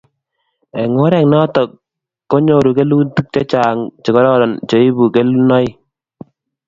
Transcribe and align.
Eng' 0.81 1.01
oret 1.05 1.25
notok 1.31 1.69
ko 2.29 2.35
nyoru 2.45 2.69
kelutik 2.77 3.27
chechang'chekororon 3.33 4.53
che 4.67 4.75
ibu 4.87 5.03
kelnoik 5.13 5.73